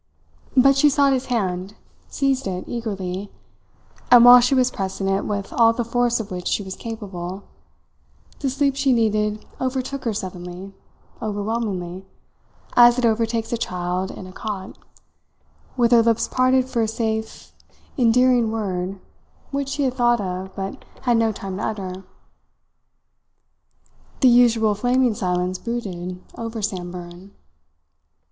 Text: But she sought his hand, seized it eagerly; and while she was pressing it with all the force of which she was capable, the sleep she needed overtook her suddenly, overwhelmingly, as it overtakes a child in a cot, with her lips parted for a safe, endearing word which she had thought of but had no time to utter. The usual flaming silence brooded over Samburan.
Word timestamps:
But 0.57 0.75
she 0.75 0.89
sought 0.89 1.13
his 1.13 1.27
hand, 1.27 1.75
seized 2.09 2.47
it 2.47 2.63
eagerly; 2.65 3.31
and 4.09 4.25
while 4.25 4.39
she 4.39 4.55
was 4.55 4.71
pressing 4.71 5.07
it 5.07 5.25
with 5.25 5.53
all 5.53 5.73
the 5.73 5.85
force 5.85 6.19
of 6.19 6.31
which 6.31 6.47
she 6.47 6.63
was 6.63 6.75
capable, 6.75 7.43
the 8.39 8.49
sleep 8.49 8.75
she 8.75 8.93
needed 8.93 9.45
overtook 9.61 10.05
her 10.05 10.13
suddenly, 10.15 10.73
overwhelmingly, 11.21 12.07
as 12.75 12.97
it 12.97 13.05
overtakes 13.05 13.53
a 13.53 13.57
child 13.57 14.09
in 14.09 14.25
a 14.25 14.31
cot, 14.33 14.75
with 15.77 15.91
her 15.91 16.01
lips 16.01 16.27
parted 16.27 16.67
for 16.67 16.81
a 16.81 16.87
safe, 16.87 17.53
endearing 17.95 18.49
word 18.51 18.99
which 19.51 19.69
she 19.69 19.83
had 19.83 19.93
thought 19.93 20.19
of 20.19 20.55
but 20.55 20.83
had 21.03 21.15
no 21.17 21.31
time 21.31 21.57
to 21.57 21.63
utter. 21.63 22.03
The 24.21 24.29
usual 24.29 24.73
flaming 24.73 25.13
silence 25.13 25.59
brooded 25.59 26.19
over 26.39 26.59
Samburan. 26.63 27.35